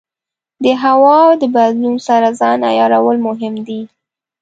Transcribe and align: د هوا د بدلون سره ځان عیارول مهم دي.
د 0.63 0.65
هوا 0.83 1.19
د 1.41 1.43
بدلون 1.55 1.95
سره 2.07 2.27
ځان 2.39 2.59
عیارول 2.71 3.17
مهم 3.27 3.53
دي. 3.67 3.81